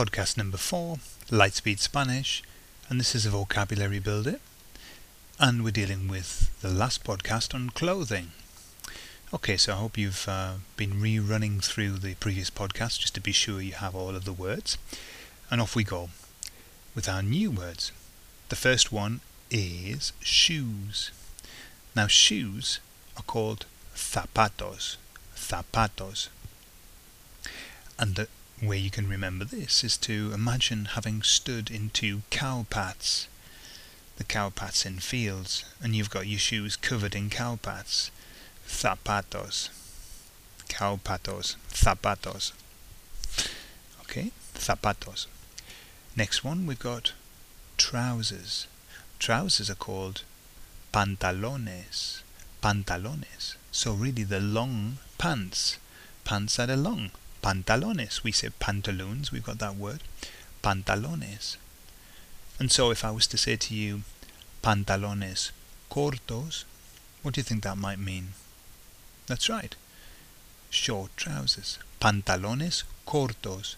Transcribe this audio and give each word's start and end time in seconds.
podcast 0.00 0.38
number 0.38 0.56
four, 0.56 0.96
Lightspeed 1.28 1.78
Spanish, 1.78 2.42
and 2.88 2.98
this 2.98 3.14
is 3.14 3.26
a 3.26 3.30
vocabulary 3.30 3.98
builder. 3.98 4.40
And 5.38 5.62
we're 5.62 5.72
dealing 5.72 6.08
with 6.08 6.48
the 6.62 6.70
last 6.70 7.04
podcast 7.04 7.54
on 7.54 7.68
clothing. 7.68 8.30
Okay, 9.34 9.58
so 9.58 9.74
I 9.74 9.76
hope 9.76 9.98
you've 9.98 10.26
uh, 10.26 10.54
been 10.78 11.02
rerunning 11.02 11.62
through 11.62 11.98
the 11.98 12.14
previous 12.14 12.48
podcast 12.48 13.00
just 13.00 13.14
to 13.16 13.20
be 13.20 13.32
sure 13.32 13.60
you 13.60 13.74
have 13.74 13.94
all 13.94 14.16
of 14.16 14.24
the 14.24 14.32
words. 14.32 14.78
And 15.50 15.60
off 15.60 15.76
we 15.76 15.84
go 15.84 16.08
with 16.94 17.06
our 17.06 17.22
new 17.22 17.50
words. 17.50 17.92
The 18.48 18.56
first 18.56 18.90
one 18.90 19.20
is 19.50 20.14
shoes. 20.20 21.10
Now, 21.94 22.06
shoes 22.06 22.80
are 23.18 23.24
called 23.24 23.66
zapatos. 23.94 24.96
Zapatos. 25.36 26.28
And 27.98 28.14
the 28.14 28.28
way 28.62 28.78
you 28.78 28.90
can 28.90 29.08
remember 29.08 29.44
this 29.44 29.82
is 29.82 29.96
to 29.96 30.32
imagine 30.34 30.84
having 30.96 31.22
stood 31.22 31.70
in 31.70 31.90
two 31.90 32.22
cowpats. 32.30 33.26
The 34.16 34.24
cowpats 34.24 34.84
in 34.84 34.98
fields, 34.98 35.64
and 35.82 35.96
you've 35.96 36.10
got 36.10 36.26
your 36.26 36.38
shoes 36.38 36.76
covered 36.76 37.14
in 37.14 37.30
cowpats. 37.30 38.10
Zapatos. 38.68 39.70
Cowpatos. 40.68 41.56
Zapatos. 41.72 42.52
Okay, 44.02 44.30
zapatos. 44.54 45.26
Next 46.16 46.44
one 46.44 46.66
we've 46.66 46.78
got 46.78 47.12
trousers. 47.78 48.66
Trousers 49.18 49.70
are 49.70 49.74
called 49.74 50.22
pantalones. 50.92 52.22
Pantalones. 52.62 53.54
So 53.72 53.92
really 53.92 54.24
the 54.24 54.40
long 54.40 54.98
pants. 55.16 55.78
Pants 56.24 56.56
that 56.56 56.68
are 56.68 56.76
long. 56.76 57.10
Pantalones. 57.42 58.22
We 58.22 58.32
say 58.32 58.50
pantaloons. 58.58 59.32
We've 59.32 59.44
got 59.44 59.58
that 59.58 59.76
word. 59.76 60.02
Pantalones. 60.62 61.56
And 62.58 62.70
so 62.70 62.90
if 62.90 63.04
I 63.04 63.10
was 63.10 63.26
to 63.28 63.38
say 63.38 63.56
to 63.56 63.74
you 63.74 64.02
pantalones 64.62 65.50
cortos, 65.90 66.64
what 67.22 67.34
do 67.34 67.40
you 67.40 67.44
think 67.44 67.62
that 67.62 67.78
might 67.78 67.98
mean? 67.98 68.34
That's 69.26 69.48
right. 69.48 69.74
Short 70.68 71.16
trousers. 71.16 71.78
Pantalones 72.00 72.84
cortos. 73.06 73.76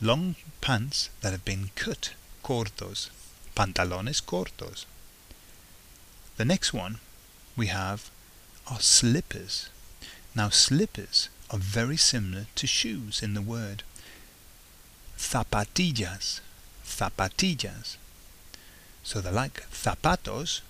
Long 0.00 0.36
pants 0.60 1.10
that 1.20 1.32
have 1.32 1.44
been 1.44 1.70
cut. 1.74 2.14
Cortos. 2.44 3.10
Pantalones 3.56 4.22
cortos. 4.22 4.84
The 6.36 6.44
next 6.44 6.72
one 6.72 7.00
we 7.56 7.66
have 7.66 8.10
are 8.70 8.80
slippers. 8.80 9.68
Now 10.34 10.48
slippers 10.48 11.28
are 11.50 11.58
very 11.58 11.96
similar 11.96 12.46
to 12.54 12.66
shoes 12.66 13.22
in 13.22 13.34
the 13.34 13.42
word. 13.42 13.82
Zapatillas. 15.18 16.40
Zapatillas. 16.84 17.96
So 19.02 19.20
they're 19.20 19.32
like 19.32 19.68
zapatos, 19.70 20.60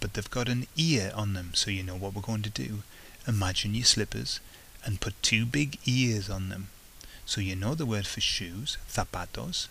but 0.00 0.14
they've 0.14 0.30
got 0.30 0.48
an 0.48 0.66
ear 0.76 1.12
on 1.14 1.34
them, 1.34 1.52
so 1.54 1.70
you 1.70 1.82
know 1.82 1.96
what 1.96 2.14
we're 2.14 2.22
going 2.22 2.42
to 2.42 2.50
do. 2.50 2.82
Imagine 3.26 3.74
your 3.74 3.84
slippers 3.84 4.40
and 4.84 5.00
put 5.00 5.20
two 5.22 5.44
big 5.44 5.78
ears 5.86 6.30
on 6.30 6.48
them. 6.48 6.68
So 7.26 7.40
you 7.40 7.56
know 7.56 7.74
the 7.74 7.86
word 7.86 8.06
for 8.06 8.20
shoes, 8.20 8.78
zapatos, 8.90 9.68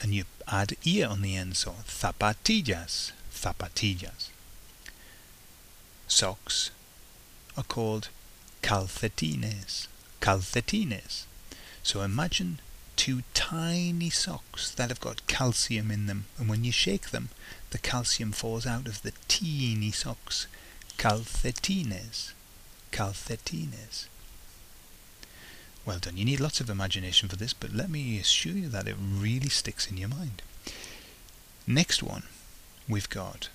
and 0.00 0.14
you 0.14 0.24
add 0.48 0.76
ear 0.84 1.08
on 1.08 1.22
the 1.22 1.36
end, 1.36 1.56
so 1.56 1.74
zapatillas, 1.86 3.12
zapatillas. 3.32 4.30
Socks 6.08 6.70
are 7.56 7.64
called 7.64 8.08
calcetines, 8.62 9.86
calcetines. 10.26 11.24
So 11.84 12.02
imagine 12.02 12.58
two 12.96 13.22
tiny 13.32 14.10
socks 14.10 14.72
that 14.74 14.88
have 14.88 14.98
got 14.98 15.24
calcium 15.28 15.92
in 15.92 16.06
them, 16.06 16.24
and 16.36 16.48
when 16.48 16.64
you 16.64 16.72
shake 16.72 17.10
them, 17.10 17.28
the 17.70 17.78
calcium 17.78 18.32
falls 18.32 18.66
out 18.66 18.88
of 18.88 19.02
the 19.02 19.12
teeny 19.28 19.92
socks. 19.92 20.48
Calcetines, 20.98 22.32
calcetines. 22.90 24.06
Well 25.84 26.00
done. 26.00 26.16
You 26.16 26.24
need 26.24 26.40
lots 26.40 26.60
of 26.60 26.68
imagination 26.68 27.28
for 27.28 27.36
this, 27.36 27.52
but 27.52 27.72
let 27.72 27.88
me 27.88 28.18
assure 28.18 28.54
you 28.54 28.68
that 28.70 28.88
it 28.88 28.96
really 28.98 29.48
sticks 29.48 29.88
in 29.88 29.96
your 29.96 30.08
mind. 30.08 30.42
Next 31.68 32.02
one, 32.02 32.24
we've 32.88 33.08
got 33.08 33.48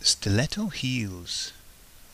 stiletto 0.00 0.68
heels. 0.68 1.52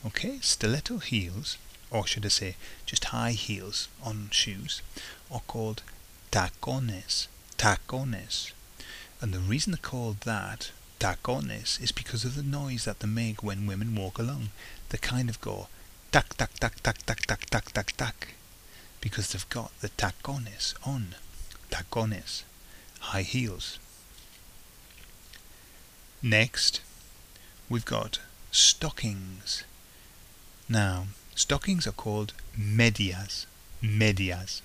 Okay, 0.05 0.41
stiletto 0.41 0.99
heels, 0.99 1.56
or 1.91 2.06
should 2.06 2.25
I 2.25 2.28
say, 2.28 2.56
just 2.87 3.06
high 3.06 3.33
heels 3.33 3.89
on 4.03 4.28
shoes, 4.31 4.83
are 5.31 5.43
called 5.47 5.83
tacones. 6.31 7.27
Tacones. 7.59 8.53
And 9.21 9.33
the 9.33 9.39
reason 9.39 9.73
they're 9.73 9.78
called 9.78 10.21
that, 10.21 10.71
tacones, 10.99 11.83
is 11.83 11.93
because 11.93 12.25
of 12.25 12.37
the 12.37 12.43
noise 12.43 12.84
that 12.84 13.00
they 13.00 13.09
make 13.09 13.43
when 13.43 13.67
women 13.67 13.95
walk 13.95 14.19
along. 14.19 14.50
They 14.89 14.99
kind 14.99 15.29
of 15.29 15.41
go 15.41 15.69
tac 16.12 16.37
tac 16.37 16.55
tac 16.59 16.83
tac 16.83 16.99
tac 17.06 17.27
tac 17.27 17.47
tac 17.50 17.73
tac 17.73 17.97
tac 17.97 18.34
because 19.00 19.33
they've 19.33 19.49
got 19.49 19.73
the 19.81 19.89
tacones 19.91 20.75
on. 20.87 21.15
Tacones, 21.71 22.43
high 23.00 23.23
heels. 23.23 23.79
Next, 26.23 26.81
we've 27.69 27.84
got 27.84 28.21
stockings. 28.50 29.65
Now, 30.69 31.06
stockings 31.41 31.87
are 31.87 31.93
called 31.93 32.34
medias. 32.56 33.47
Medias. 33.81 34.61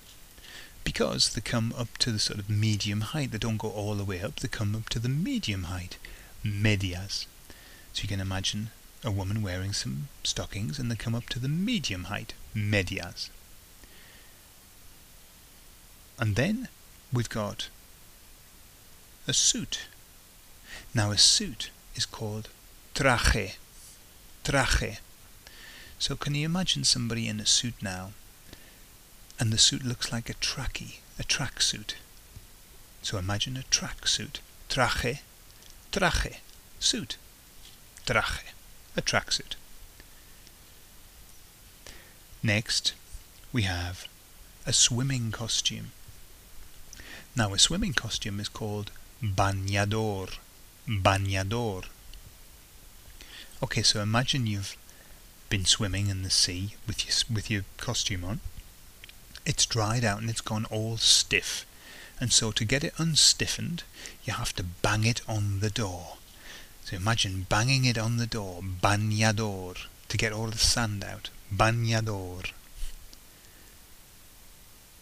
Because 0.84 1.32
they 1.32 1.40
come 1.40 1.74
up 1.76 1.96
to 1.98 2.12
the 2.12 2.18
sort 2.18 2.38
of 2.38 2.50
medium 2.50 3.00
height. 3.00 3.32
They 3.32 3.38
don't 3.38 3.56
go 3.56 3.70
all 3.70 3.94
the 3.94 4.04
way 4.04 4.20
up, 4.20 4.36
they 4.36 4.48
come 4.48 4.76
up 4.76 4.88
to 4.90 4.98
the 4.98 5.08
medium 5.08 5.64
height. 5.64 5.96
Medias. 6.44 7.26
So 7.92 8.02
you 8.02 8.08
can 8.08 8.20
imagine 8.20 8.70
a 9.02 9.10
woman 9.10 9.42
wearing 9.42 9.72
some 9.72 10.08
stockings 10.22 10.78
and 10.78 10.90
they 10.90 10.96
come 10.96 11.14
up 11.14 11.28
to 11.30 11.38
the 11.38 11.48
medium 11.48 12.04
height. 12.04 12.34
Medias. 12.54 13.30
And 16.18 16.36
then 16.36 16.68
we've 17.12 17.28
got 17.28 17.70
a 19.26 19.32
suit. 19.32 19.88
Now 20.94 21.10
a 21.10 21.18
suit 21.18 21.70
is 21.94 22.04
called 22.04 22.48
traje. 22.94 23.56
Traje. 24.44 24.98
So 25.98 26.16
can 26.16 26.34
you 26.34 26.44
imagine 26.44 26.84
somebody 26.84 27.28
in 27.28 27.40
a 27.40 27.46
suit 27.46 27.74
now 27.82 28.12
and 29.38 29.52
the 29.52 29.58
suit 29.58 29.84
looks 29.84 30.12
like 30.12 30.30
a 30.30 30.34
trackie, 30.34 30.98
a 31.18 31.24
track 31.24 31.60
suit. 31.60 31.96
So 33.02 33.18
imagine 33.18 33.56
a 33.56 33.62
track 33.64 34.06
suit. 34.06 34.40
Traje. 34.68 35.20
Traje. 35.92 36.36
Suit. 36.80 37.16
Traje. 38.06 38.52
A 38.96 39.02
tracksuit. 39.02 39.56
Next, 42.42 42.94
we 43.52 43.62
have 43.62 44.06
a 44.66 44.72
swimming 44.72 45.30
costume. 45.32 45.92
Now 47.36 47.52
a 47.52 47.58
swimming 47.58 47.92
costume 47.92 48.40
is 48.40 48.48
called 48.48 48.90
bañador. 49.22 50.38
Bañador. 50.88 51.84
Okay, 53.62 53.82
so 53.82 54.00
imagine 54.00 54.46
you've 54.46 54.76
been 55.48 55.64
swimming 55.64 56.08
in 56.08 56.22
the 56.22 56.30
sea 56.30 56.74
with 56.86 57.04
your, 57.06 57.34
with 57.34 57.50
your 57.50 57.64
costume 57.76 58.24
on. 58.24 58.40
It's 59.44 59.66
dried 59.66 60.04
out 60.04 60.20
and 60.20 60.28
it's 60.28 60.40
gone 60.40 60.66
all 60.66 60.96
stiff. 60.96 61.64
And 62.20 62.32
so 62.32 62.50
to 62.52 62.64
get 62.64 62.82
it 62.82 62.94
unstiffened, 62.96 63.82
you 64.24 64.32
have 64.32 64.54
to 64.54 64.64
bang 64.64 65.04
it 65.04 65.20
on 65.28 65.60
the 65.60 65.70
door. 65.70 66.16
So 66.84 66.96
imagine 66.96 67.46
banging 67.48 67.84
it 67.84 67.98
on 67.98 68.16
the 68.16 68.26
door, 68.26 68.60
bañador, 68.62 69.76
to 70.08 70.16
get 70.16 70.32
all 70.32 70.46
the 70.46 70.58
sand 70.58 71.04
out. 71.04 71.30
Bañador. 71.54 72.52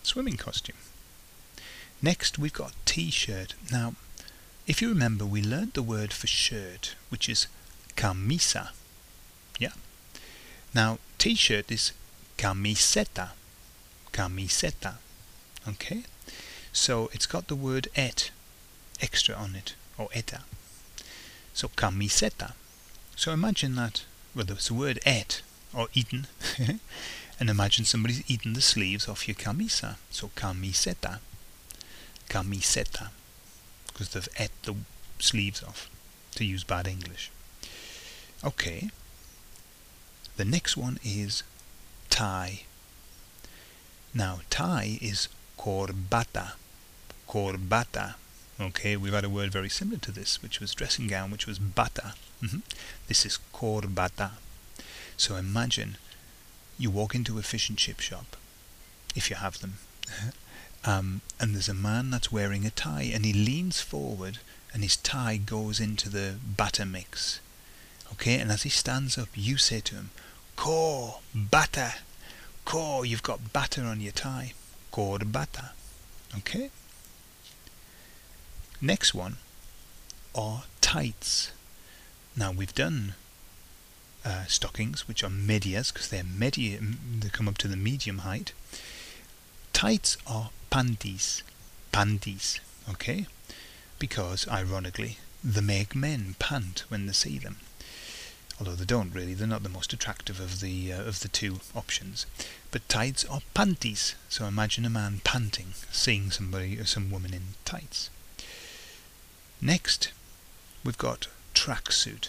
Swimming 0.02 0.36
costume. 0.36 0.76
Next, 2.02 2.38
we've 2.38 2.52
got 2.52 2.74
t-shirt. 2.84 3.54
Now, 3.70 3.94
if 4.66 4.82
you 4.82 4.88
remember, 4.88 5.24
we 5.24 5.42
learned 5.42 5.74
the 5.74 5.82
word 5.82 6.12
for 6.12 6.26
shirt, 6.26 6.96
which 7.08 7.28
is 7.28 7.46
camisa. 7.96 8.70
Now, 10.74 10.98
t-shirt 11.18 11.70
is 11.70 11.92
camiseta. 12.36 13.30
Camiseta. 14.12 14.94
Okay? 15.68 16.04
So 16.72 17.10
it's 17.12 17.26
got 17.26 17.46
the 17.48 17.54
word 17.54 17.88
et 17.94 18.30
extra 19.00 19.34
on 19.34 19.54
it, 19.54 19.74
or 19.96 20.08
eta. 20.12 20.40
So 21.52 21.68
camiseta. 21.68 22.52
So 23.16 23.32
imagine 23.32 23.76
that, 23.76 24.04
well, 24.34 24.44
there's 24.44 24.68
the 24.68 24.74
word 24.74 24.98
et, 25.06 25.42
or 25.72 25.88
eaten, 25.94 26.26
and 27.40 27.48
imagine 27.50 27.84
somebody's 27.84 28.28
eaten 28.28 28.54
the 28.54 28.60
sleeves 28.60 29.08
off 29.08 29.28
your 29.28 29.36
camisa. 29.36 29.96
So 30.10 30.30
camiseta 30.36 31.20
camiseta 32.28 33.08
because 33.86 34.08
they've 34.10 34.28
et 34.36 34.50
the 34.62 34.74
sleeves 35.18 35.62
off 35.62 35.88
to 36.34 36.44
use 36.44 36.64
bad 36.64 36.86
English. 36.86 37.30
Okay. 38.42 38.90
The 40.36 40.44
next 40.44 40.76
one 40.76 40.98
is 41.04 41.42
tie. 42.10 42.62
Now 44.12 44.40
tie 44.50 44.98
is 45.00 45.28
corbata. 45.58 46.52
corbata. 47.28 48.14
Okay, 48.60 48.96
we've 48.96 49.12
had 49.12 49.24
a 49.24 49.28
word 49.28 49.50
very 49.52 49.68
similar 49.68 49.98
to 49.98 50.12
this, 50.12 50.42
which 50.42 50.60
was 50.60 50.74
dressing 50.74 51.08
gown, 51.08 51.30
which 51.30 51.46
was 51.46 51.58
bata. 51.58 52.14
Mm-hmm. 52.42 52.60
This 53.08 53.26
is 53.26 53.38
corbata. 53.52 54.32
So 55.16 55.36
imagine 55.36 55.96
you 56.78 56.90
walk 56.90 57.14
into 57.14 57.38
a 57.38 57.42
fish 57.42 57.68
and 57.68 57.78
chip 57.78 58.00
shop, 58.00 58.36
if 59.14 59.30
you 59.30 59.36
have 59.36 59.60
them, 59.60 59.74
um, 60.84 61.20
and 61.40 61.54
there's 61.54 61.68
a 61.68 61.74
man 61.74 62.10
that's 62.10 62.32
wearing 62.32 62.64
a 62.66 62.70
tie, 62.70 63.10
and 63.12 63.24
he 63.24 63.32
leans 63.32 63.80
forward, 63.80 64.38
and 64.72 64.82
his 64.82 64.96
tie 64.96 65.36
goes 65.36 65.80
into 65.80 66.08
the 66.08 66.36
batter 66.44 66.84
mix. 66.84 67.40
Okay, 68.12 68.38
and 68.38 68.50
as 68.50 68.62
he 68.62 68.70
stands 68.70 69.16
up, 69.18 69.28
you 69.34 69.56
say 69.56 69.80
to 69.80 69.94
him, 69.96 70.10
Batter, 71.34 71.94
ko, 72.64 73.02
you've 73.02 73.22
got 73.22 73.52
batter 73.52 73.84
on 73.84 74.00
your 74.00 74.12
tie. 74.12 74.52
Corbata. 74.92 75.70
Okay? 76.38 76.70
Next 78.80 79.14
one 79.14 79.36
are 80.34 80.64
tights. 80.80 81.52
Now 82.36 82.52
we've 82.52 82.74
done 82.74 83.14
uh, 84.24 84.44
stockings, 84.46 85.06
which 85.06 85.22
are 85.22 85.30
medias, 85.30 85.92
because 85.92 86.08
they're 86.08 86.24
medium, 86.24 86.98
they 87.20 87.28
come 87.28 87.48
up 87.48 87.58
to 87.58 87.68
the 87.68 87.76
medium 87.76 88.18
height. 88.18 88.52
Tights 89.72 90.16
are 90.26 90.50
panties, 90.70 91.42
panties, 91.92 92.60
okay? 92.88 93.26
Because, 93.98 94.48
ironically, 94.48 95.18
the 95.42 95.62
make 95.62 95.94
men 95.94 96.36
pant 96.38 96.84
when 96.88 97.06
they 97.06 97.12
see 97.12 97.38
them. 97.38 97.56
Although 98.58 98.76
they 98.76 98.84
don't 98.84 99.14
really, 99.14 99.34
they're 99.34 99.46
not 99.48 99.64
the 99.64 99.68
most 99.68 99.92
attractive 99.92 100.38
of 100.38 100.60
the 100.60 100.92
uh, 100.92 101.02
of 101.02 101.20
the 101.20 101.28
two 101.28 101.60
options. 101.74 102.26
But 102.70 102.88
tights 102.88 103.24
are 103.24 103.40
panties, 103.52 104.14
so 104.28 104.46
imagine 104.46 104.84
a 104.84 104.90
man 104.90 105.20
panting, 105.24 105.74
seeing 105.90 106.30
somebody, 106.30 106.78
or 106.78 106.84
some 106.84 107.10
woman 107.10 107.34
in 107.34 107.54
tights. 107.64 108.10
Next, 109.60 110.12
we've 110.84 110.98
got 110.98 111.26
tracksuit. 111.54 112.28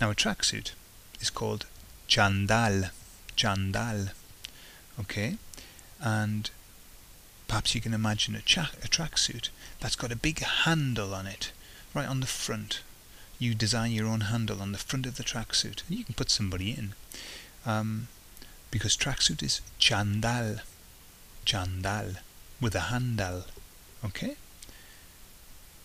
Now 0.00 0.10
a 0.10 0.14
tracksuit 0.14 0.72
is 1.20 1.30
called 1.30 1.66
chandal, 2.08 2.90
chandal, 3.36 4.08
okay, 4.98 5.36
and 6.00 6.50
perhaps 7.46 7.74
you 7.74 7.80
can 7.80 7.94
imagine 7.94 8.34
a, 8.34 8.38
a 8.38 8.88
tracksuit 8.88 9.50
that's 9.80 9.96
got 9.96 10.12
a 10.12 10.16
big 10.16 10.40
handle 10.40 11.14
on 11.14 11.26
it, 11.26 11.52
right 11.94 12.08
on 12.08 12.20
the 12.20 12.26
front. 12.26 12.80
You 13.38 13.54
design 13.54 13.92
your 13.92 14.06
own 14.06 14.22
handle 14.22 14.62
on 14.62 14.72
the 14.72 14.78
front 14.78 15.06
of 15.06 15.16
the 15.16 15.24
tracksuit, 15.24 15.82
you 15.88 16.04
can 16.04 16.14
put 16.14 16.30
somebody 16.30 16.70
in, 16.70 16.94
um, 17.66 18.08
because 18.70 18.96
tracksuit 18.96 19.42
is 19.42 19.60
chandal, 19.78 20.56
chandal, 21.44 22.14
with 22.60 22.74
a 22.74 22.88
handle, 22.90 23.44
okay. 24.04 24.36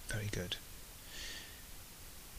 Very 0.08 0.30
good. 0.32 0.56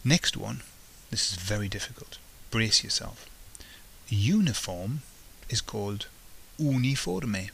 Next 0.05 0.37
one 0.37 0.63
this 1.11 1.33
is 1.33 1.39
very 1.39 1.69
difficult. 1.69 2.19
Brace 2.51 2.85
yourself. 2.85 3.29
Uniform 4.09 5.03
is 5.49 5.61
called 5.61 6.07
uniforme. 6.59 7.51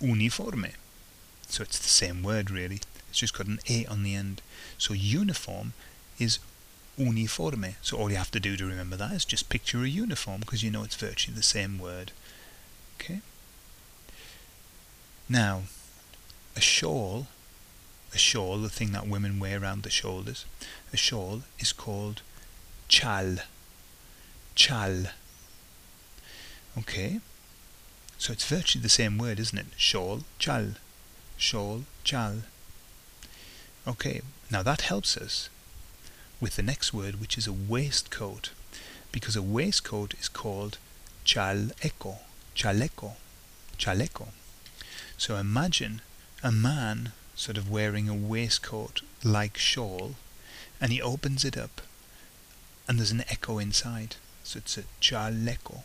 Uniforme. 0.00 0.72
So 1.48 1.62
it's 1.62 1.78
the 1.78 1.88
same 1.88 2.22
word 2.22 2.50
really. 2.50 2.80
It's 3.08 3.18
just 3.18 3.36
got 3.36 3.46
an 3.46 3.60
A 3.68 3.86
on 3.86 4.02
the 4.02 4.14
end. 4.14 4.42
So 4.76 4.92
uniform 4.92 5.72
is 6.18 6.38
uniforme. 6.96 7.76
So 7.82 7.96
all 7.96 8.10
you 8.10 8.16
have 8.16 8.30
to 8.32 8.40
do 8.40 8.56
to 8.56 8.64
remember 8.64 8.96
that 8.96 9.12
is 9.12 9.24
just 9.24 9.48
picture 9.48 9.82
a 9.82 9.88
uniform 9.88 10.40
because 10.40 10.62
you 10.62 10.70
know 10.70 10.82
it's 10.82 10.96
virtually 10.96 11.36
the 11.36 11.42
same 11.42 11.78
word. 11.78 12.12
Okay? 12.98 13.20
Now, 15.28 15.62
a 16.56 16.60
shawl, 16.60 17.26
a 18.14 18.18
shawl, 18.18 18.58
the 18.58 18.68
thing 18.68 18.92
that 18.92 19.06
women 19.06 19.38
wear 19.38 19.60
around 19.60 19.82
the 19.82 19.90
shoulders, 19.90 20.44
a 20.92 20.96
shawl 20.96 21.42
is 21.58 21.72
called 21.72 22.22
chal. 22.88 23.36
Chal. 24.54 25.06
Okay. 26.78 27.20
So 28.18 28.32
it's 28.32 28.48
virtually 28.48 28.82
the 28.82 28.88
same 28.88 29.18
word, 29.18 29.38
isn't 29.38 29.58
it? 29.58 29.66
Shawl, 29.76 30.20
chal. 30.38 30.70
Shawl, 31.36 31.82
chal. 32.04 32.42
Okay, 33.86 34.20
now 34.50 34.62
that 34.62 34.80
helps 34.80 35.16
us 35.16 35.48
with 36.40 36.56
the 36.56 36.62
next 36.62 36.92
word, 36.92 37.20
which 37.20 37.38
is 37.38 37.46
a 37.46 37.52
waistcoat, 37.52 38.50
because 39.12 39.36
a 39.36 39.42
waistcoat 39.42 40.14
is 40.20 40.28
called 40.28 40.78
chaleco, 41.24 42.18
chaleco, 42.54 43.12
chaleco. 43.78 44.28
So 45.16 45.36
imagine 45.36 46.02
a 46.42 46.52
man 46.52 47.12
sort 47.34 47.56
of 47.56 47.70
wearing 47.70 48.08
a 48.08 48.14
waistcoat 48.14 49.02
like 49.24 49.56
shawl, 49.56 50.14
and 50.80 50.92
he 50.92 51.00
opens 51.00 51.44
it 51.44 51.56
up 51.56 51.80
and 52.88 52.98
there's 52.98 53.10
an 53.10 53.24
echo 53.28 53.58
inside. 53.58 54.16
So 54.44 54.58
it's 54.58 54.78
a 54.78 54.84
chaleco, 55.00 55.82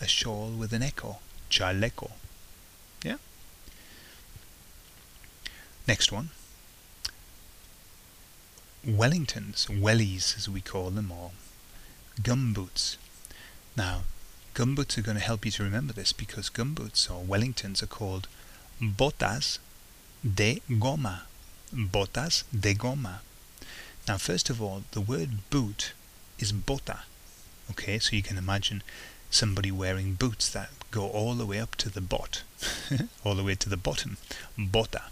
a 0.00 0.08
shawl 0.08 0.50
with 0.50 0.72
an 0.72 0.82
echo. 0.82 1.18
Chaleco. 1.50 2.12
Yeah? 3.04 3.16
Next 5.86 6.10
one. 6.12 6.30
Wellingtons, 8.86 9.66
wellies 9.66 10.36
as 10.38 10.48
we 10.48 10.60
call 10.62 10.90
them, 10.90 11.12
or 11.12 11.32
gumboots. 12.22 12.96
Now, 13.76 14.02
gumboots 14.54 14.96
are 14.96 15.02
going 15.02 15.18
to 15.18 15.22
help 15.22 15.44
you 15.44 15.50
to 15.52 15.62
remember 15.62 15.92
this 15.92 16.12
because 16.12 16.48
gumboots 16.48 17.10
or 17.10 17.22
Wellingtons 17.22 17.82
are 17.82 17.86
called 17.86 18.26
botas 18.80 19.58
de 20.24 20.62
goma. 20.70 21.20
Botas 21.74 22.44
de 22.58 22.74
goma. 22.74 23.18
Now, 24.08 24.16
first 24.16 24.48
of 24.48 24.62
all, 24.62 24.84
the 24.92 25.00
word 25.00 25.50
boot 25.50 25.92
is 26.38 26.52
bota. 26.52 27.00
Okay, 27.70 27.98
so 27.98 28.16
you 28.16 28.22
can 28.22 28.38
imagine 28.38 28.82
somebody 29.30 29.70
wearing 29.70 30.14
boots 30.14 30.48
that 30.48 30.70
go 30.90 31.06
all 31.06 31.34
the 31.34 31.46
way 31.46 31.60
up 31.60 31.76
to 31.76 31.90
the 31.90 32.00
bot, 32.00 32.42
all 33.24 33.34
the 33.34 33.44
way 33.44 33.54
to 33.54 33.68
the 33.68 33.76
bottom, 33.76 34.16
bota. 34.58 35.02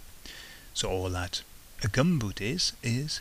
So 0.75 0.89
all 0.89 1.11
that 1.11 1.43
a 1.85 1.89
gumboot 1.89 2.41
is, 2.41 2.73
is 2.83 3.21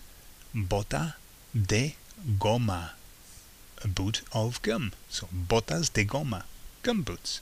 bota 0.53 1.15
de 1.53 1.95
goma, 2.37 2.91
a 3.83 3.87
boot 3.87 4.21
of 4.33 4.61
gum. 4.61 4.91
So 5.09 5.27
botas 5.31 5.91
de 5.91 6.05
goma, 6.05 6.43
gum 6.83 7.03
boots. 7.03 7.41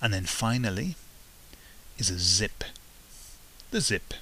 And 0.00 0.12
then 0.14 0.24
finally 0.24 0.96
is 1.98 2.10
a 2.10 2.18
zip, 2.18 2.64
the 3.70 3.80
zip 3.80 4.14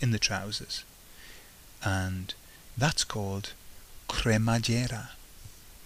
in 0.00 0.12
the 0.12 0.18
trousers. 0.18 0.84
And 1.84 2.34
that's 2.76 3.04
called 3.04 3.52
cremallera. 4.08 5.08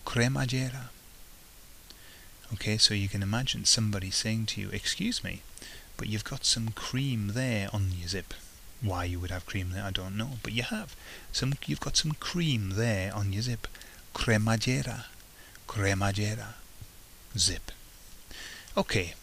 Cremallera. 0.04 0.88
Okay, 2.52 2.76
so 2.76 2.92
you 2.92 3.08
can 3.08 3.22
imagine 3.22 3.64
somebody 3.64 4.10
saying 4.10 4.46
to 4.46 4.60
you, 4.60 4.68
Excuse 4.70 5.24
me, 5.24 5.40
but 5.96 6.08
you've 6.08 6.24
got 6.24 6.44
some 6.44 6.68
cream 6.68 7.28
there 7.28 7.68
on 7.72 7.92
your 7.98 8.08
zip. 8.08 8.34
Why 8.82 9.04
you 9.04 9.20
would 9.20 9.30
have 9.30 9.46
cream 9.46 9.70
there, 9.70 9.84
I 9.84 9.90
don't 9.90 10.16
know, 10.16 10.30
but 10.42 10.52
you 10.52 10.64
have. 10.64 10.96
Some 11.30 11.54
you've 11.66 11.80
got 11.80 11.96
some 11.96 12.12
cream 12.12 12.70
there 12.70 13.14
on 13.14 13.32
your 13.32 13.42
zip. 13.42 13.68
Cremallera. 14.14 15.04
Cremallera. 15.68 16.54
Zip. 17.38 17.70
Okay, 18.76 19.14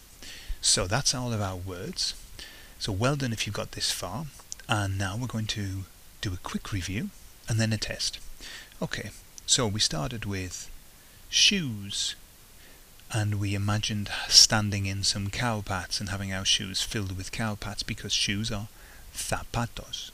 so 0.61 0.87
that's 0.87 1.13
all 1.13 1.33
of 1.33 1.41
our 1.41 1.57
words. 1.57 2.13
So 2.79 2.91
well 2.91 3.15
done 3.17 3.33
if 3.33 3.45
you've 3.45 3.55
got 3.55 3.73
this 3.73 3.91
far. 3.91 4.25
And 4.67 4.97
now 4.97 5.17
we're 5.17 5.27
going 5.27 5.47
to 5.47 5.83
do 6.21 6.33
a 6.33 6.37
quick 6.37 6.71
review 6.71 7.09
and 7.47 7.59
then 7.59 7.73
a 7.73 7.77
test. 7.77 8.19
Okay, 8.81 9.09
so 9.45 9.67
we 9.67 9.79
started 9.79 10.25
with 10.25 10.69
shoes 11.29 12.15
and 13.11 13.39
we 13.39 13.55
imagined 13.55 14.09
standing 14.27 14.85
in 14.85 15.03
some 15.03 15.29
cow 15.29 15.61
pats 15.61 15.99
and 15.99 16.09
having 16.09 16.31
our 16.31 16.45
shoes 16.45 16.81
filled 16.81 17.17
with 17.17 17.31
cow 17.31 17.55
pats 17.55 17.83
because 17.83 18.13
shoes 18.13 18.51
are 18.51 18.67
zapatos. 19.19 20.11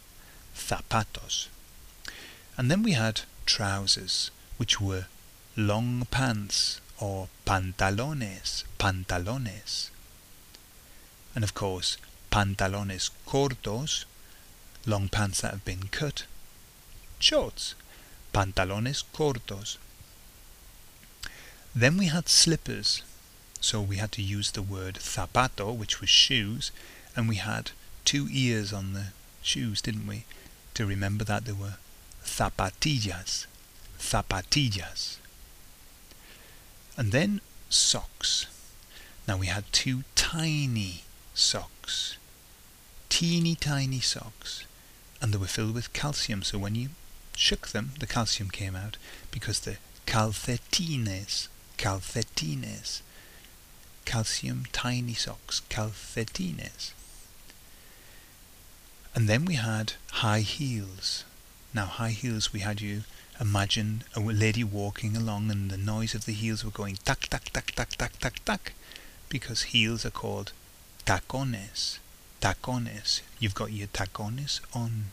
Zapatos. 0.55 1.47
And 2.57 2.71
then 2.71 2.83
we 2.83 2.93
had 2.93 3.21
trousers, 3.45 4.31
which 4.57 4.81
were 4.81 5.05
long 5.55 6.07
pants 6.11 6.81
or 6.99 7.27
pantalones, 7.45 8.63
pantalones. 8.79 9.89
And 11.33 11.43
of 11.43 11.53
course, 11.53 11.97
pantalones 12.31 13.09
cortos, 13.27 14.05
long 14.85 15.09
pants 15.09 15.41
that 15.41 15.51
have 15.51 15.65
been 15.65 15.87
cut, 15.91 16.25
shorts 17.19 17.75
pantalones 18.35 19.03
cortos. 19.13 19.77
Then 21.73 21.97
we 21.97 22.07
had 22.07 22.27
slippers, 22.27 23.01
so 23.61 23.79
we 23.79 23.95
had 23.95 24.11
to 24.13 24.21
use 24.21 24.51
the 24.51 24.61
word 24.61 24.95
zapato, 24.95 25.73
which 25.73 26.01
was 26.01 26.09
shoes, 26.09 26.71
and 27.15 27.29
we 27.29 27.37
had 27.37 27.71
two 28.05 28.27
ears 28.31 28.71
on 28.71 28.93
the 28.93 29.07
shoes, 29.41 29.81
didn't 29.81 30.07
we? 30.07 30.25
To 30.75 30.85
remember 30.85 31.23
that 31.25 31.45
there 31.45 31.55
were 31.55 31.75
zapatillas, 32.23 33.45
zapatillas. 33.99 35.17
And 36.97 37.11
then 37.11 37.41
socks. 37.69 38.47
Now 39.27 39.37
we 39.37 39.47
had 39.47 39.65
two 39.71 40.03
tiny 40.15 41.03
socks, 41.33 42.17
teeny 43.09 43.55
tiny 43.55 43.99
socks 43.99 44.65
and 45.21 45.33
they 45.33 45.37
were 45.37 45.47
filled 45.47 45.73
with 45.73 45.93
calcium 45.93 46.43
so 46.43 46.57
when 46.57 46.75
you 46.75 46.89
shook 47.35 47.69
them 47.69 47.91
the 47.99 48.07
calcium 48.07 48.49
came 48.49 48.75
out 48.75 48.97
because 49.31 49.61
the 49.61 49.77
calcetines 50.05 51.47
calcetines 51.77 53.01
calcium 54.05 54.65
tiny 54.71 55.13
socks 55.13 55.61
calcetines 55.69 56.91
and 59.15 59.27
then 59.27 59.45
we 59.45 59.55
had 59.55 59.93
high 60.11 60.41
heels. 60.41 61.23
Now 61.73 61.85
high 61.85 62.11
heels 62.11 62.53
we 62.53 62.59
had 62.59 62.81
you 62.81 63.03
imagine 63.39 64.03
a 64.15 64.19
lady 64.19 64.63
walking 64.63 65.17
along 65.17 65.49
and 65.49 65.71
the 65.71 65.77
noise 65.77 66.13
of 66.13 66.25
the 66.25 66.31
heels 66.31 66.63
were 66.63 66.71
going 66.71 66.97
tack 67.03 67.27
tack 67.27 67.49
tack 67.51 67.71
tack 67.71 67.89
tack 67.95 68.19
tack 68.19 68.45
tack 68.45 68.73
because 69.29 69.73
heels 69.73 70.05
are 70.05 70.11
called 70.11 70.51
tacones 71.05 71.99
tacones. 72.45 73.21
You've 73.39 73.55
got 73.55 73.71
your 73.71 73.87
tacones 73.87 74.59
on. 74.73 75.05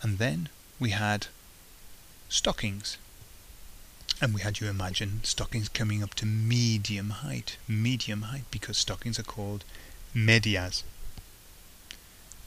And 0.00 0.18
then 0.18 0.48
we 0.80 0.90
had 0.90 1.26
stockings 2.28 2.96
and 4.20 4.34
we 4.34 4.40
had 4.40 4.60
you 4.60 4.68
imagine 4.68 5.20
stockings 5.24 5.68
coming 5.68 6.02
up 6.02 6.14
to 6.14 6.26
medium 6.26 7.10
height 7.10 7.56
medium 7.66 8.22
height 8.22 8.44
because 8.50 8.78
stockings 8.78 9.18
are 9.18 9.24
called 9.24 9.64
medias. 10.14 10.84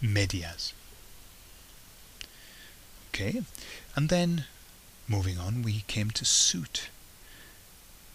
Medias. 0.02 0.74
Okay 3.10 3.42
and 3.96 4.10
then 4.10 4.46
moving 5.08 5.38
on 5.38 5.62
we 5.62 5.84
came 5.88 6.12
to 6.12 6.26
suit. 6.26 6.90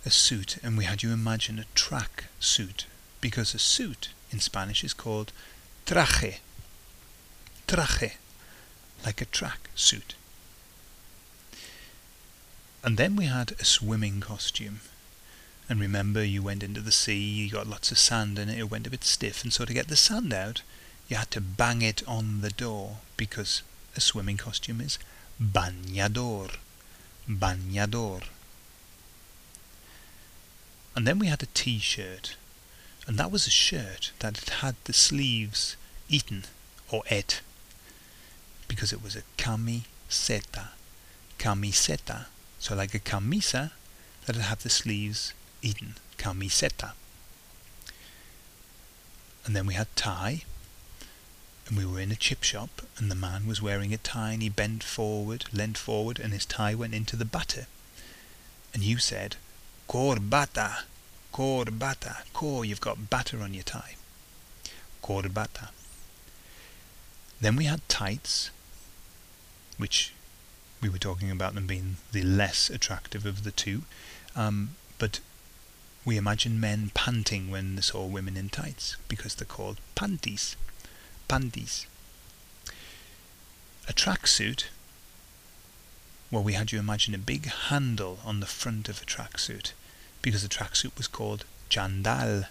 A 0.06 0.10
suit 0.10 0.56
and 0.62 0.78
we 0.78 0.84
had 0.84 1.02
you 1.02 1.12
imagine 1.12 1.58
a 1.58 1.66
track 1.74 2.24
suit 2.38 2.86
because 3.20 3.54
a 3.54 3.58
suit 3.58 4.08
in 4.30 4.40
Spanish 4.40 4.82
is 4.82 4.94
called 4.94 5.32
traje. 5.84 6.38
Traje 7.66 8.12
like 9.04 9.20
a 9.20 9.26
track 9.26 9.68
suit. 9.74 10.14
And 12.82 12.96
then 12.96 13.14
we 13.14 13.26
had 13.26 13.52
a 13.52 13.64
swimming 13.64 14.20
costume. 14.20 14.80
And 15.68 15.80
remember, 15.80 16.24
you 16.24 16.42
went 16.42 16.62
into 16.62 16.80
the 16.80 16.90
sea, 16.90 17.18
you 17.18 17.50
got 17.50 17.66
lots 17.66 17.92
of 17.92 17.98
sand 17.98 18.38
in 18.38 18.48
it, 18.48 18.58
it 18.58 18.70
went 18.70 18.86
a 18.86 18.90
bit 18.90 19.04
stiff, 19.04 19.44
and 19.44 19.52
so 19.52 19.64
to 19.64 19.74
get 19.74 19.88
the 19.88 19.96
sand 19.96 20.32
out, 20.32 20.62
you 21.08 21.16
had 21.16 21.30
to 21.32 21.40
bang 21.40 21.82
it 21.82 22.02
on 22.08 22.40
the 22.40 22.50
door, 22.50 22.98
because 23.16 23.62
a 23.96 24.00
swimming 24.00 24.36
costume 24.36 24.80
is 24.80 24.98
bañador. 25.40 26.56
Bañador. 27.28 28.24
And 30.96 31.06
then 31.06 31.18
we 31.18 31.28
had 31.28 31.42
a 31.42 31.54
t-shirt, 31.54 32.36
and 33.06 33.16
that 33.18 33.30
was 33.30 33.46
a 33.46 33.50
shirt 33.50 34.10
that 34.18 34.38
had 34.38 34.48
had 34.60 34.76
the 34.84 34.92
sleeves 34.92 35.76
eaten, 36.08 36.44
or 36.90 37.02
et, 37.08 37.42
because 38.66 38.92
it 38.92 39.02
was 39.02 39.14
a 39.14 39.22
camiseta. 39.36 40.70
Camiseta. 41.38 42.26
So 42.60 42.76
like 42.76 42.94
a 42.94 42.98
camisa 42.98 43.72
that 44.26 44.36
would 44.36 44.44
have 44.44 44.62
the 44.62 44.70
sleeves 44.70 45.32
eaten. 45.62 45.94
Camiseta. 46.18 46.92
And 49.44 49.56
then 49.56 49.66
we 49.66 49.74
had 49.74 49.88
tie. 49.96 50.42
And 51.66 51.78
we 51.78 51.86
were 51.86 52.00
in 52.00 52.12
a 52.12 52.16
chip 52.16 52.42
shop 52.42 52.82
and 52.98 53.10
the 53.10 53.14
man 53.14 53.46
was 53.46 53.62
wearing 53.62 53.94
a 53.94 53.98
tie 53.98 54.32
and 54.32 54.42
he 54.42 54.48
bent 54.48 54.82
forward, 54.82 55.46
leant 55.52 55.78
forward 55.78 56.18
and 56.18 56.32
his 56.32 56.44
tie 56.44 56.74
went 56.74 56.94
into 56.94 57.16
the 57.16 57.24
batter. 57.24 57.66
And 58.74 58.82
you 58.82 58.98
said, 58.98 59.36
Corbata, 59.88 60.82
corbata, 61.32 62.22
cor, 62.32 62.64
you've 62.64 62.80
got 62.80 63.08
batter 63.08 63.40
on 63.40 63.54
your 63.54 63.62
tie. 63.62 63.96
Corbata. 65.02 65.70
Then 67.40 67.56
we 67.56 67.64
had 67.64 67.88
tights 67.88 68.50
which 69.78 70.12
we 70.80 70.88
were 70.88 70.98
talking 70.98 71.30
about 71.30 71.54
them 71.54 71.66
being 71.66 71.96
the 72.12 72.22
less 72.22 72.70
attractive 72.70 73.26
of 73.26 73.44
the 73.44 73.50
two. 73.50 73.82
Um, 74.34 74.70
but 74.98 75.20
we 76.04 76.16
imagine 76.16 76.58
men 76.58 76.90
panting 76.94 77.50
when 77.50 77.76
they 77.76 77.82
saw 77.82 78.06
women 78.06 78.36
in 78.36 78.48
tights 78.48 78.96
because 79.08 79.34
they're 79.34 79.46
called 79.46 79.78
panties. 79.94 80.56
Panties. 81.28 81.86
A 83.88 83.92
tracksuit. 83.92 84.64
Well, 86.30 86.42
we 86.42 86.54
had 86.54 86.72
you 86.72 86.78
imagine 86.78 87.14
a 87.14 87.18
big 87.18 87.46
handle 87.46 88.20
on 88.24 88.40
the 88.40 88.46
front 88.46 88.88
of 88.88 89.02
a 89.02 89.04
tracksuit 89.04 89.72
because 90.22 90.42
the 90.42 90.48
tracksuit 90.48 90.96
was 90.96 91.08
called 91.08 91.44
chandal 91.68 92.44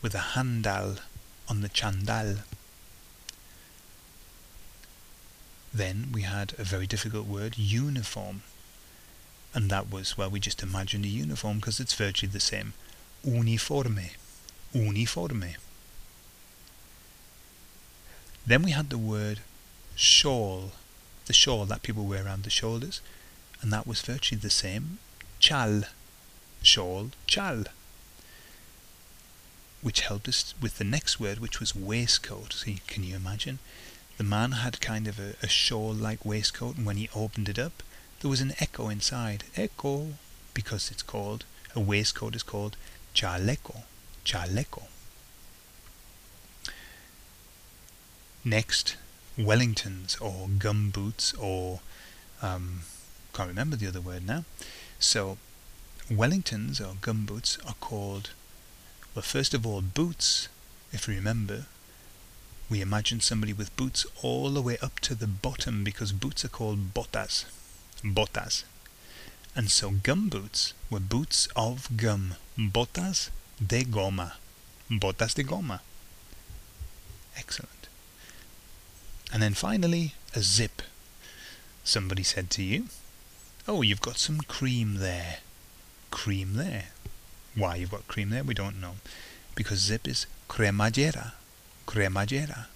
with 0.00 0.14
a 0.14 0.34
handle 0.34 0.96
on 1.48 1.60
the 1.60 1.68
chandal. 1.68 2.36
Then 5.74 6.08
we 6.12 6.22
had 6.22 6.54
a 6.58 6.64
very 6.64 6.86
difficult 6.86 7.26
word, 7.26 7.56
uniform. 7.56 8.42
And 9.54 9.70
that 9.70 9.90
was, 9.90 10.16
well, 10.16 10.30
we 10.30 10.40
just 10.40 10.62
imagined 10.62 11.04
a 11.04 11.08
uniform 11.08 11.58
because 11.58 11.80
it's 11.80 11.94
virtually 11.94 12.30
the 12.30 12.40
same. 12.40 12.74
Uniforme. 13.24 14.10
Uniforme. 14.72 15.56
Then 18.46 18.62
we 18.62 18.72
had 18.72 18.90
the 18.90 18.98
word 18.98 19.40
shawl, 19.94 20.72
the 21.26 21.32
shawl 21.32 21.64
that 21.66 21.82
people 21.82 22.06
wear 22.06 22.24
around 22.24 22.42
the 22.42 22.50
shoulders, 22.50 23.00
and 23.60 23.72
that 23.72 23.86
was 23.86 24.02
virtually 24.02 24.40
the 24.40 24.50
same. 24.50 24.98
Chal. 25.38 25.84
Shawl, 26.62 27.10
chal. 27.26 27.64
Which 29.80 30.00
helped 30.00 30.28
us 30.28 30.54
with 30.60 30.78
the 30.78 30.84
next 30.84 31.20
word, 31.20 31.38
which 31.38 31.60
was 31.60 31.74
waistcoat. 31.74 32.52
See, 32.52 32.80
can 32.86 33.04
you 33.04 33.16
imagine? 33.16 33.58
The 34.18 34.24
man 34.24 34.52
had 34.52 34.80
kind 34.80 35.08
of 35.08 35.18
a, 35.18 35.34
a 35.42 35.48
shawl-like 35.48 36.24
waistcoat, 36.24 36.76
and 36.76 36.86
when 36.86 36.96
he 36.96 37.08
opened 37.14 37.48
it 37.48 37.58
up, 37.58 37.82
there 38.20 38.30
was 38.30 38.40
an 38.40 38.54
echo 38.60 38.88
inside. 38.88 39.44
Echo, 39.56 40.14
because 40.54 40.90
it's 40.90 41.02
called, 41.02 41.44
a 41.74 41.80
waistcoat 41.80 42.36
is 42.36 42.42
called 42.42 42.76
chaleco. 43.14 43.82
Chaleco. 44.24 44.84
Next, 48.44 48.96
Wellingtons 49.38 50.20
or 50.20 50.48
gum 50.48 50.90
boots 50.90 51.32
or 51.34 51.80
um, 52.42 52.82
can't 53.32 53.48
remember 53.48 53.76
the 53.76 53.86
other 53.86 54.00
word 54.00 54.26
now. 54.26 54.44
So 54.98 55.38
Wellingtons 56.10 56.80
or 56.80 56.96
gum 57.00 57.24
boots 57.24 57.58
are 57.66 57.74
called 57.80 58.30
well 59.14 59.22
first 59.22 59.54
of 59.54 59.66
all 59.66 59.80
boots 59.80 60.48
if 60.92 61.08
you 61.08 61.14
remember 61.14 61.66
we 62.72 62.80
imagine 62.80 63.20
somebody 63.20 63.52
with 63.52 63.76
boots 63.76 64.06
all 64.22 64.48
the 64.48 64.62
way 64.62 64.78
up 64.80 64.98
to 64.98 65.14
the 65.14 65.26
bottom 65.26 65.84
because 65.84 66.10
boots 66.10 66.42
are 66.42 66.48
called 66.48 66.94
botas. 66.94 67.44
Botas. 68.02 68.64
And 69.54 69.70
so 69.70 69.90
gum 69.90 70.30
boots 70.30 70.72
were 70.90 70.98
boots 70.98 71.48
of 71.54 71.94
gum. 71.98 72.36
Botas 72.56 73.28
de 73.60 73.84
goma. 73.84 74.32
Botas 74.90 75.34
de 75.34 75.44
goma. 75.44 75.80
Excellent. 77.36 77.88
And 79.30 79.42
then 79.42 79.52
finally, 79.52 80.14
a 80.34 80.40
zip. 80.40 80.80
Somebody 81.84 82.22
said 82.22 82.48
to 82.52 82.62
you, 82.62 82.86
Oh, 83.68 83.82
you've 83.82 84.00
got 84.00 84.16
some 84.16 84.38
cream 84.38 84.94
there. 84.94 85.40
Cream 86.10 86.54
there. 86.54 86.84
Why 87.54 87.76
you've 87.76 87.90
got 87.90 88.08
cream 88.08 88.30
there, 88.30 88.44
we 88.44 88.54
don't 88.54 88.80
know. 88.80 88.94
Because 89.54 89.80
zip 89.80 90.08
is 90.08 90.24
cremallera 90.48 91.32
cremallera. 91.86 92.66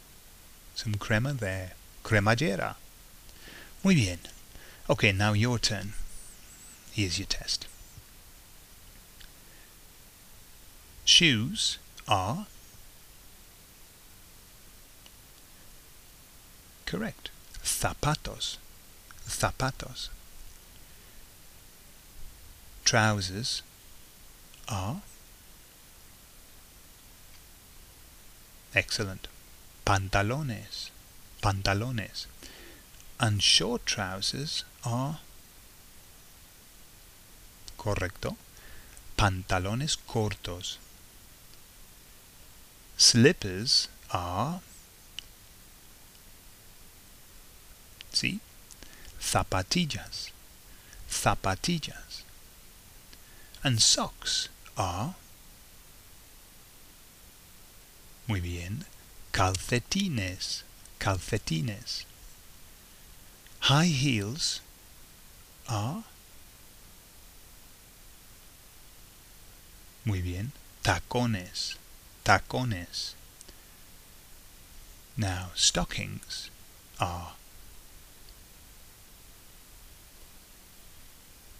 Some 0.74 0.94
crema 0.94 1.32
there. 1.32 1.72
Cremallera. 2.04 2.76
Muy 3.82 3.94
bien. 3.94 4.18
Okay, 4.88 5.12
now 5.12 5.32
your 5.32 5.58
turn. 5.58 5.92
Here's 6.92 7.18
your 7.18 7.26
test. 7.26 7.66
Shoes 11.04 11.78
are 12.08 12.46
correct. 16.84 17.30
Zapatos. 17.62 18.56
Zapatos. 19.28 20.08
Trousers 22.84 23.62
are 24.68 25.02
Excellent. 28.76 29.26
Pantalones. 29.86 30.90
Pantalones. 31.42 32.26
And 33.18 33.42
short 33.42 33.86
trousers 33.86 34.64
are 34.84 35.20
correcto. 37.78 38.36
Pantalones 39.16 39.96
cortos. 40.06 40.76
Slippers 42.98 43.88
are 44.12 44.60
sí, 48.12 48.40
zapatillas. 49.18 50.30
Zapatillas. 51.08 52.24
And 53.64 53.80
socks 53.80 54.50
are 54.76 55.14
Muy 58.26 58.40
bien. 58.40 58.84
Calcetines. 59.32 60.64
Calcetines. 60.98 62.04
High 63.60 63.86
heels 63.86 64.60
are. 65.68 66.04
Muy 70.04 70.20
bien. 70.20 70.52
Tacones. 70.82 71.76
Tacones. 72.24 73.14
Now, 75.16 75.50
stockings 75.54 76.50
are. 77.00 77.32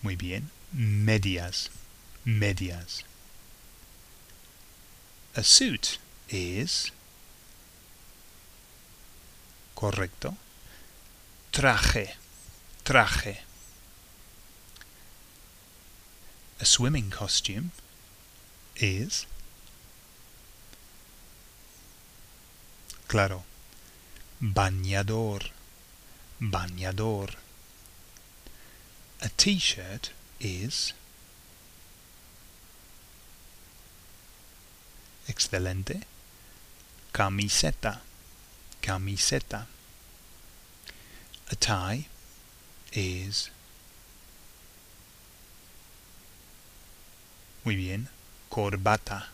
Muy 0.03 0.15
bien. 0.15 0.51
Medias. 0.73 1.69
Medias. 2.25 3.03
A 5.37 5.43
suit 5.43 5.99
is. 6.29 6.91
Correcto. 9.75 10.37
Traje. 11.53 12.17
Traje. 12.83 13.43
A 16.61 16.65
swimming 16.65 17.11
costume 17.11 17.71
is. 18.77 19.27
Claro. 23.07 23.45
Bañador. 24.41 25.51
Bañador. 26.41 27.37
A 29.21 29.29
t-shirt 29.29 30.11
is. 30.41 30.93
Excelente. 35.29 36.16
Camiseta. 37.17 38.01
Camiseta. 38.83 39.67
A 41.51 41.55
tie 41.55 42.09
is. 42.93 43.51
Muy 47.65 47.75
bien. 47.75 48.11
Corbata. 48.51 49.29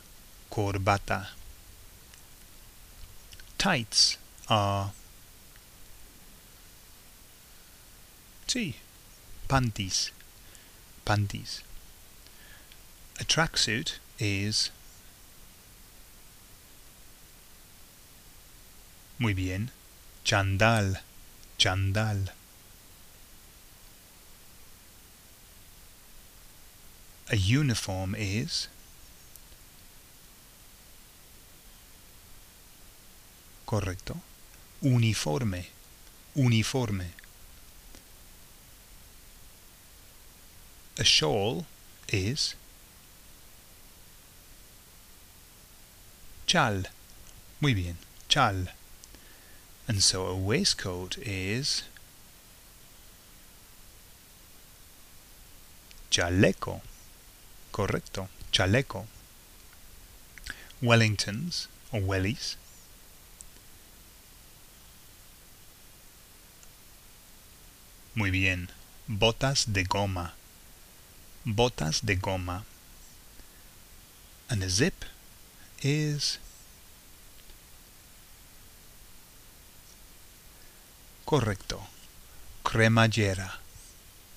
Corbata. 0.49 1.31
Tights 3.59 4.17
are. 4.49 4.93
Sí. 8.47 8.77
Panties. 9.49 10.13
Panties. 11.05 11.63
A 13.19 13.25
tracksuit 13.25 13.99
is. 14.21 14.71
Muy 19.19 19.35
bien. 19.35 19.71
Chandal. 20.25 21.03
Chandal. 21.59 22.33
A 27.31 27.37
uniform 27.37 28.15
is. 28.17 28.69
Correcto. 33.65 34.21
Uniforme. 34.83 35.67
Uniforme. 36.35 37.13
A 40.99 41.05
shawl 41.05 41.65
is. 42.09 42.55
Chal. 46.47 46.89
Muy 47.61 47.73
bien. 47.73 47.97
Chal. 48.29 48.75
And 49.89 50.03
so 50.03 50.27
a 50.27 50.37
waistcoat 50.37 51.19
is. 51.19 51.83
Chaleco. 56.11 56.81
Correcto. 57.73 58.29
Chaleco. 58.53 59.07
Wellingtons 60.83 61.67
or 61.93 62.01
wellies. 62.01 62.57
Muy 68.15 68.31
bien. 68.31 68.69
Botas 69.09 69.73
de 69.73 69.85
goma. 69.85 70.33
Botas 71.47 72.03
de 72.05 72.17
goma. 72.17 72.65
And 74.51 74.63
a 74.63 74.69
zip 74.69 75.05
is 75.83 76.39
correcto. 81.33 81.81
Cremallera. 82.63 83.53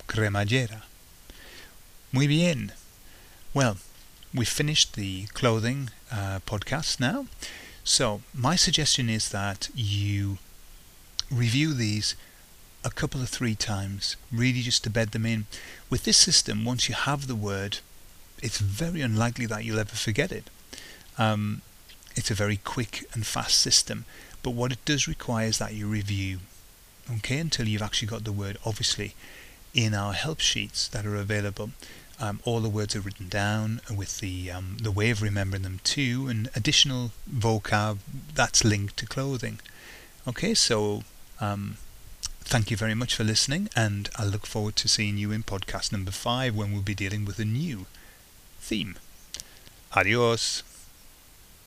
Cremallera. 0.08 0.84
Muy 2.10 2.26
bien. 2.26 2.72
Well, 3.52 3.76
we've 4.32 4.48
finished 4.48 4.94
the 4.94 5.26
clothing 5.34 5.90
uh, 6.10 6.38
podcast 6.46 6.98
now. 6.98 7.26
So, 7.84 8.22
my 8.32 8.56
suggestion 8.56 9.10
is 9.10 9.28
that 9.28 9.68
you 9.74 10.38
review 11.30 11.74
these 11.74 12.16
a 12.82 12.88
couple 12.88 13.20
of 13.20 13.28
three 13.28 13.54
times, 13.54 14.16
really 14.32 14.62
just 14.62 14.82
to 14.84 14.90
bed 14.90 15.10
them 15.10 15.26
in. 15.26 15.44
With 15.90 16.04
this 16.04 16.16
system, 16.16 16.64
once 16.64 16.88
you 16.88 16.94
have 16.94 17.26
the 17.26 17.34
word, 17.34 17.80
it's 18.42 18.58
very 18.58 19.02
unlikely 19.02 19.44
that 19.46 19.66
you'll 19.66 19.78
ever 19.78 19.96
forget 19.96 20.32
it. 20.32 20.48
Um, 21.18 21.60
it's 22.14 22.30
a 22.30 22.34
very 22.34 22.56
quick 22.56 23.04
and 23.12 23.26
fast 23.26 23.60
system, 23.60 24.06
but 24.42 24.54
what 24.54 24.72
it 24.72 24.82
does 24.86 25.06
require 25.06 25.48
is 25.48 25.58
that 25.58 25.74
you 25.74 25.86
review, 25.86 26.38
okay, 27.10 27.38
until 27.38 27.68
you've 27.68 27.82
actually 27.82 28.08
got 28.08 28.24
the 28.24 28.32
word. 28.32 28.58
Obviously, 28.64 29.14
in 29.74 29.94
our 29.94 30.12
help 30.12 30.40
sheets 30.40 30.88
that 30.88 31.06
are 31.06 31.16
available, 31.16 31.70
um, 32.20 32.40
all 32.44 32.60
the 32.60 32.68
words 32.68 32.96
are 32.96 33.00
written 33.00 33.28
down 33.28 33.80
with 33.94 34.20
the 34.20 34.50
um, 34.50 34.78
the 34.82 34.90
way 34.90 35.10
of 35.10 35.22
remembering 35.22 35.62
them 35.62 35.80
too, 35.84 36.28
and 36.28 36.48
additional 36.54 37.12
vocab 37.30 37.98
that's 38.34 38.64
linked 38.64 38.96
to 38.98 39.06
clothing. 39.06 39.60
Okay, 40.26 40.54
so 40.54 41.02
um, 41.40 41.76
thank 42.40 42.70
you 42.70 42.76
very 42.76 42.94
much 42.94 43.14
for 43.14 43.24
listening, 43.24 43.68
and 43.76 44.08
I 44.16 44.24
look 44.24 44.46
forward 44.46 44.76
to 44.76 44.88
seeing 44.88 45.18
you 45.18 45.30
in 45.30 45.42
podcast 45.42 45.92
number 45.92 46.10
five 46.10 46.56
when 46.56 46.72
we'll 46.72 46.82
be 46.82 46.94
dealing 46.94 47.24
with 47.24 47.38
a 47.38 47.44
new 47.44 47.86
theme. 48.60 48.96
Adios. 49.94 50.62